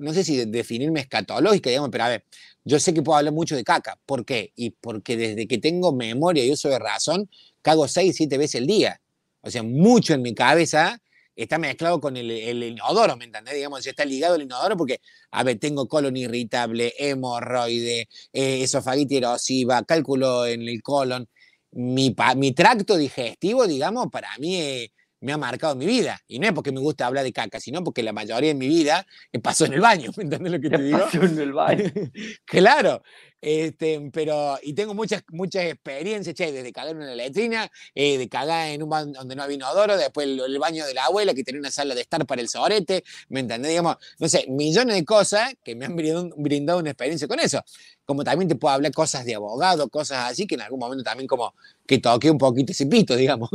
[0.00, 2.24] no sé si definirme escatológica, digamos, pero a ver,
[2.64, 3.98] yo sé que puedo hablar mucho de caca.
[4.06, 4.52] ¿Por qué?
[4.56, 7.30] Y porque desde que tengo memoria y uso de razón,
[7.62, 9.00] cago seis, siete veces al día.
[9.42, 11.00] O sea, mucho en mi cabeza
[11.36, 12.30] está mezclado con el,
[12.62, 13.54] inodoro, ¿me entendés?
[13.54, 19.82] Digamos, está ligado al inodoro porque, a ver, tengo colon irritable, hemorroide, eh, esofagitis erosiva,
[19.84, 21.28] cálculo en el colon.
[21.72, 26.20] Mi, mi tracto digestivo, digamos, para mí es me ha marcado mi vida.
[26.26, 28.68] Y no es porque me gusta hablar de caca, sino porque la mayoría de mi
[28.68, 29.06] vida
[29.42, 30.10] pasó en el baño.
[30.16, 30.98] ¿Me entiendes lo que te digo?
[30.98, 31.84] Pasó en el baño.
[32.44, 33.02] claro.
[33.42, 38.28] Este, pero, y tengo muchas, muchas experiencias, che, desde cagar en una letrina, eh, de
[38.28, 41.42] cagar en un baño donde no había inodoro, después el, baño de la abuela que
[41.42, 43.70] tenía una sala de estar para el sorete, ¿me entendés?
[43.70, 47.64] Digamos, no sé, millones de cosas que me han brindado, brindado una experiencia con eso.
[48.04, 51.26] Como también te puedo hablar cosas de abogado, cosas así, que en algún momento también
[51.26, 51.54] como
[51.86, 53.48] que toqué un poquito ese pito, digamos.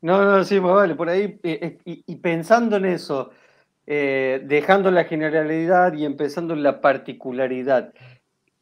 [0.00, 3.30] No, no, sí, vale, por ahí, eh, eh, y, pensando en eso,
[3.86, 7.92] eh, dejando la generalidad y empezando en la particularidad,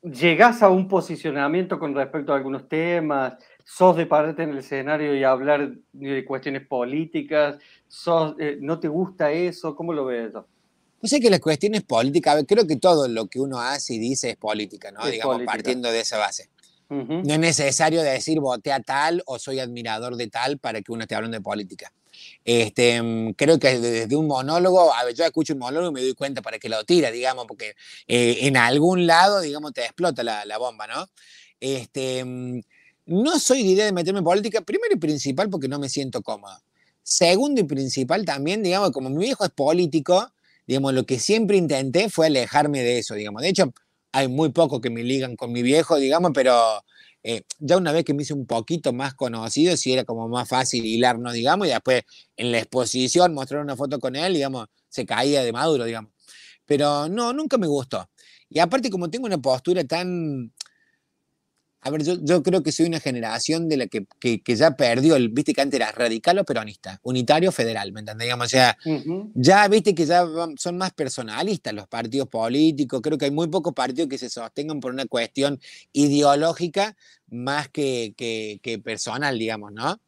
[0.02, 3.34] ¿llegás a un posicionamiento con respecto a algunos temas?
[3.64, 7.58] ¿Sos de pararte en el escenario y hablar de cuestiones políticas?
[7.88, 9.74] ¿Sos, ¿No te gusta eso?
[9.74, 10.46] ¿Cómo lo ves eso?
[11.02, 14.30] No sé que las cuestiones políticas, creo que todo lo que uno hace y dice
[14.30, 15.06] es política, ¿no?
[15.06, 16.48] Digamos, partiendo de esa base.
[16.88, 21.02] No es necesario decir voté a tal o soy admirador de tal para que uno
[21.02, 21.92] esté hablando de política.
[22.44, 26.02] Este, mm, creo que desde un monólogo, a ver, yo escucho un monólogo y me
[26.02, 27.74] doy cuenta para que lo tira, digamos, porque
[28.06, 31.08] eh, en algún lado, digamos, te explota la, bomba, ¿no?
[31.60, 32.60] Este, mm,
[33.06, 36.22] no soy de idea de meterme en política, primero y principal porque no me siento
[36.22, 36.56] cómodo.
[37.02, 40.32] Segundo y principal también, digamos, como mi viejo es político,
[40.66, 43.42] digamos, lo que siempre intenté fue alejarme de eso, digamos.
[43.42, 43.72] De hecho,
[44.16, 46.82] hay muy pocos que me ligan con mi viejo, digamos, pero
[47.22, 50.48] eh, ya una vez que me hice un poquito más conocido, sí era como más
[50.48, 52.02] fácil hilarnos, digamos, y después
[52.38, 56.12] en la exposición mostrar una foto con él, digamos, se caía de maduro, digamos.
[56.64, 58.08] Pero no, nunca me gustó.
[58.48, 60.50] Y aparte, como tengo una postura tan
[61.86, 64.08] a ver, yo, creo que soy una generación de la que,
[64.44, 68.34] ya perdió el, viste que antes era radical o peronista, unitario federal, ¿me entendés?
[68.34, 68.76] o sea,
[69.34, 73.72] ya viste que ya son más personalistas los partidos políticos, creo que hay muy pocos
[73.72, 75.60] partidos que se sostengan por una cuestión
[75.92, 76.96] ideológica
[77.28, 80.00] más que, que, personal, digamos, ¿no?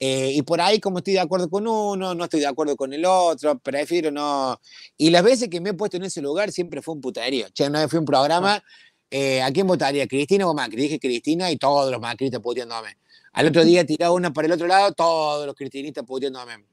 [0.00, 2.94] Eh, y por ahí, como estoy de acuerdo con uno, no estoy de acuerdo con
[2.94, 4.58] el otro, prefiero no.
[4.96, 7.48] Y las veces que me he puesto en ese lugar siempre fue un puterío.
[7.50, 8.62] Che, una vez fui a un programa.
[9.10, 10.06] Eh, ¿a quién votaría?
[10.06, 10.82] ¿Cristina o Macri?
[10.82, 12.96] Dije Cristina y todos los macristas puteándome.
[13.32, 16.64] Al otro día tiraba una para el otro lado, todos los cristinistas puteándome.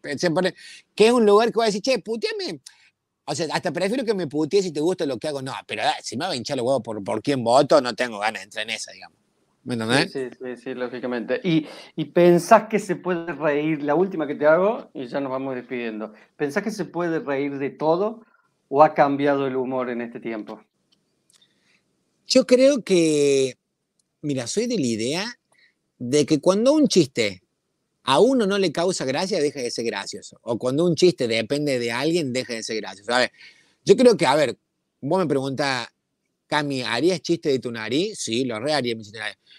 [0.00, 0.30] Pensé
[0.94, 2.60] que es un lugar que voy a decir, che, puteame.
[3.24, 5.42] O sea, hasta prefiero que me putees si te gusta lo que hago.
[5.42, 7.94] No, pero ah, si me va a hinchar los huevos por, por quién voto, no
[7.94, 9.18] tengo ganas de entrar en esa, digamos.
[9.64, 10.10] ¿Me entendés?
[10.10, 11.40] Sí, sí, sí, lógicamente.
[11.44, 15.30] Y, y, pensás que se puede reír, la última que te hago, y ya nos
[15.30, 16.12] vamos despidiendo.
[16.36, 18.24] ¿Pensás que se puede reír de todo
[18.68, 20.60] o ha cambiado el humor en este tiempo?
[22.34, 23.58] Yo creo que,
[24.22, 25.38] mira, soy de la idea
[25.98, 27.42] de que cuando un chiste
[28.04, 30.38] a uno no le causa gracia, deja de ser gracioso.
[30.40, 33.12] O cuando un chiste depende de alguien, deja de ser gracioso.
[33.12, 33.32] A ver,
[33.84, 34.56] yo creo que, a ver,
[35.02, 35.88] vos me preguntás,
[36.46, 38.18] Cami, ¿harías chiste de tu nariz?
[38.18, 38.96] Sí, lo re haría.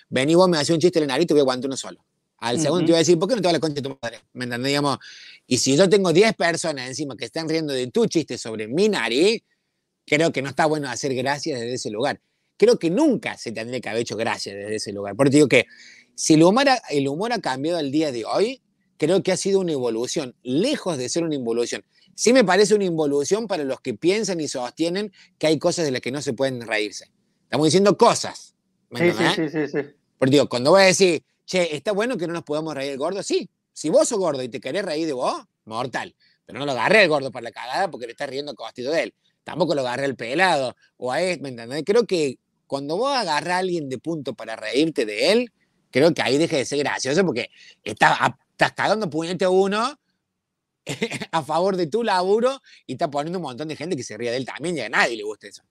[0.09, 2.03] Vení vos, me haces un chiste de la nariz, te voy a aguantar uno solo.
[2.39, 3.99] Al segundo te voy a decir, ¿por qué no te va la concha de tu
[4.01, 4.19] madre?
[4.33, 4.69] ¿Me entendés?
[4.69, 4.97] Digamos,
[5.45, 8.89] y si yo tengo 10 personas encima que están riendo de tu chiste sobre mi
[8.89, 9.43] nariz,
[10.07, 12.19] creo que no está bueno hacer gracias desde ese lugar.
[12.63, 15.17] Creo que nunca se tendría que haber hecho gracias desde ese lugar.
[15.17, 15.65] Porque digo que
[16.15, 18.61] si el humor, ha, el humor ha cambiado al día de hoy,
[18.95, 21.83] creo que ha sido una evolución, lejos de ser una involución.
[22.15, 25.91] Sí me parece una involución para los que piensan y sostienen que hay cosas de
[25.91, 27.11] las que no se pueden reírse.
[27.43, 28.55] Estamos diciendo cosas.
[28.95, 29.79] Sí, sí, sí, sí,
[30.27, 33.23] digo, cuando voy a decir, che, ¿está bueno que no nos podamos reír el gordo?
[33.23, 33.49] Sí.
[33.73, 36.15] Si vos sos gordo y te querés reír de vos, mortal.
[36.45, 39.03] Pero no lo agarré el gordo para la cagada porque le estás riendo costito de
[39.03, 39.13] él.
[39.43, 41.83] Tampoco lo agarré el pelado o a él, ¿me entendés?
[41.85, 42.39] Creo que
[42.73, 45.51] cuando vos agarrás a alguien de punto para reírte de él,
[45.91, 47.51] creo que ahí deje de ser gracioso porque
[47.83, 48.17] estás,
[48.49, 49.93] estás cagando puñete uno
[51.31, 54.31] a favor de tu laburo y está poniendo un montón de gente que se ríe
[54.31, 55.61] de él también y a nadie le gusta eso.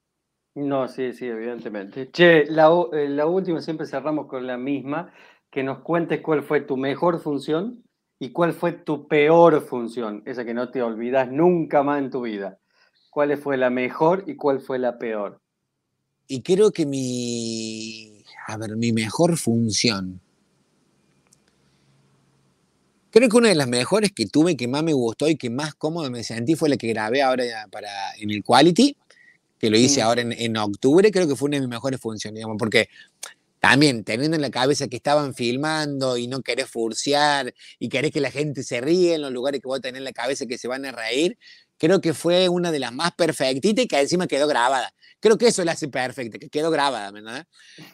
[0.55, 2.09] No, sí, sí, evidentemente.
[2.13, 5.13] Che, la, eh, la última siempre cerramos con la misma,
[5.51, 7.83] que nos cuentes cuál fue tu mejor función
[8.21, 12.23] y cuál fue tu peor función, esa que no te olvidas nunca más en tu
[12.23, 12.61] vida.
[13.11, 15.42] ¿Cuál fue la mejor y cuál fue la peor?
[16.29, 20.21] Y creo que mi, a ver, mi mejor función.
[23.11, 25.75] Creo que una de las mejores que tuve, que más me gustó y que más
[25.75, 28.97] cómodo me sentí fue la que grabé ahora para, en el Quality,
[29.59, 32.39] que lo hice ahora en, en, octubre, creo que fue una de mis mejores funciones,
[32.39, 32.89] digamos, porque
[33.63, 38.21] también teniendo en la cabeza que estaban filmando y no querés furciar y querés que
[38.21, 40.67] la gente se ríe en los lugares que vos tenés en la cabeza que se
[40.67, 41.39] van a reír,
[41.79, 44.93] creo que fue una de las más perfectitas y que encima quedó grabada.
[45.23, 47.47] Creo que eso la hace perfecta, que quedó grabada, ¿verdad?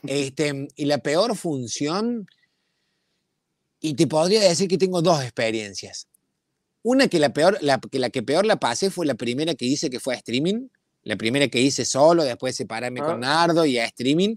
[0.03, 2.27] Este, y la peor función,
[3.81, 6.09] y te podría decir que tengo dos experiencias.
[6.83, 9.67] Una que la, peor, la, que la que peor la pasé fue la primera que
[9.67, 10.69] hice que fue a streaming,
[11.05, 13.47] la primera que hice solo, después separarme con ah.
[13.47, 14.37] Nardo y a streaming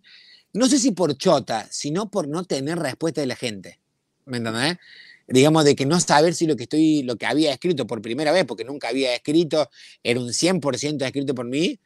[0.54, 3.80] no sé si por chota, sino por no tener respuesta de la gente.
[4.26, 4.78] ¿Me entendés?
[5.28, 8.34] Digamos, de que no saber si lo que estoy, lo que había escrito por primera
[8.34, 9.70] vez, porque nunca había escrito,
[10.04, 11.80] era un 100% escrito por mí,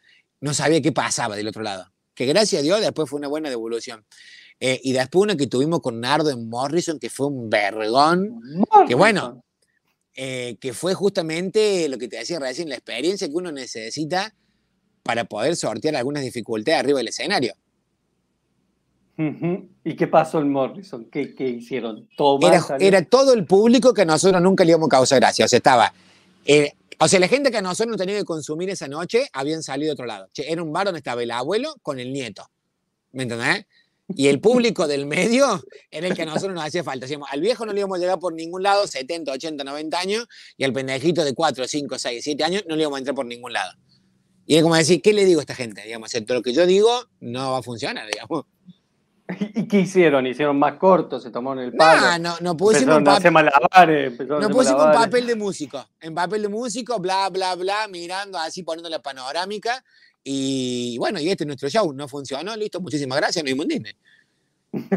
[0.45, 1.91] no sabía qué pasaba del otro lado.
[2.13, 4.05] Que gracias a Dios después fue una buena devolución.
[4.59, 8.41] Eh, y después una que tuvimos con Nardo en Morrison, que fue un vergón,
[8.87, 9.43] que bueno,
[10.13, 14.35] eh, que fue justamente lo que te decía recién, la experiencia que uno necesita
[15.01, 17.55] para poder sortear algunas dificultades arriba del escenario.
[19.83, 21.05] ¿Y qué pasó en Morrison?
[21.05, 22.07] ¿Qué, hicieron?
[22.15, 22.39] ¿Todo
[22.79, 25.45] era, todo el público que nosotros nunca le íbamos a causar gracia.
[25.45, 25.91] O sea, estaba.
[26.45, 29.89] Eh, o sea, la gente que nosotros no teníamos que consumir esa noche habían salido
[29.89, 30.29] de otro lado.
[30.35, 32.49] era un bar donde estaba el abuelo con el nieto.
[33.11, 33.65] ¿Me entendés?
[34.09, 37.05] Y el público del medio era el que a nosotros nos hacía falta.
[37.05, 40.27] Decíamos, al viejo no le íbamos a llegar por ningún lado, 70, 80, 90 años,
[40.57, 43.25] y al pendejito de 4, 5, 6, 7 años no le íbamos a entrar por
[43.25, 43.71] ningún lado.
[44.45, 45.81] Y es como decir, ¿qué le digo a esta gente?
[45.81, 48.45] Digamos, todo lo que yo digo no va a funcionar, digamos.
[49.55, 50.27] ¿Y qué hicieron?
[50.27, 51.23] ¿Hicieron más cortos?
[51.23, 52.01] ¿Se tomaron el palo?
[52.01, 53.33] No, no, no pusimos, papel,
[54.39, 55.87] no pusimos papel de músico.
[55.99, 59.83] En papel de músico, bla, bla, bla, mirando así, poniendo la panorámica.
[60.23, 61.91] Y bueno, y este es nuestro show.
[61.93, 63.95] No funcionó, listo, muchísimas gracias, no un Disney.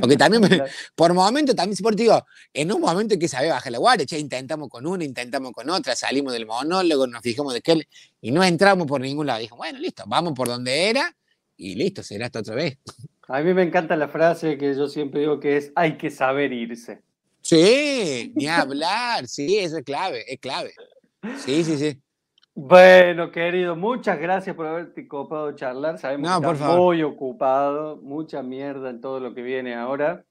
[0.00, 0.42] Porque también,
[0.94, 4.18] por momento, también, por digo, en un momento hay que saber bajar la guardia, che,
[4.18, 7.86] intentamos con una, intentamos con otra, salimos del monólogo, nos fijamos de qué,
[8.20, 9.40] y no entramos por ningún lado.
[9.40, 11.16] Dijo, bueno, listo, vamos por donde era,
[11.56, 12.78] y listo, será hasta otra vez.
[13.28, 16.50] A mí me encanta la frase que yo siempre digo que es hay que saber
[16.50, 17.02] irse.
[17.42, 20.72] Sí, ni hablar, sí, eso es clave, es clave.
[21.36, 22.00] Sí, sí, sí.
[22.54, 25.98] Bueno, querido, muchas gracias por haberte copado charlar.
[25.98, 30.24] Sabemos que estás muy ocupado, mucha mierda en todo lo que viene ahora.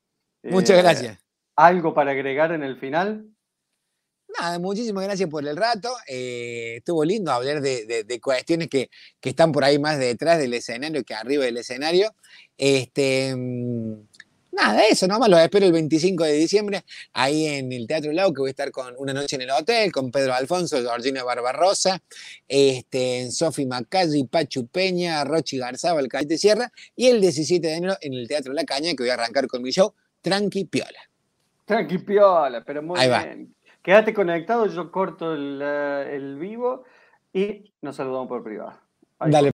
[0.43, 1.19] Muchas eh, gracias.
[1.55, 3.27] ¿Algo para agregar en el final?
[4.39, 5.89] Nada, muchísimas gracias por el rato.
[6.07, 8.89] Eh, estuvo lindo hablar de, cuestiones que,
[9.21, 12.13] están por ahí más detrás del escenario que arriba del escenario.
[12.57, 13.93] Este, mm,
[14.51, 18.41] nada, eso nomás lo espero el 25 de diciembre ahí en el Teatro Lau, que
[18.41, 22.01] voy a estar con Una Noche en el Hotel, con Pedro Alfonso, Georgina Barbarosa,
[22.47, 27.97] este, Sofi Macalli, Pachu Peña, Rochi Garzaba, el de Sierra, y el 17 de enero
[28.01, 31.09] en el Teatro La Caña, que voy a arrancar con mi show, Tranqui Piola.
[31.65, 33.56] Tranqui Piola, pero muy bien.
[33.87, 36.83] Quédate conectado, yo corto el, eh, el vivo
[37.31, 38.73] y nos saludamos por privado.
[39.17, 39.37] Dale.